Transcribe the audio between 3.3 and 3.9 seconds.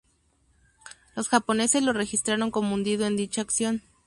acción.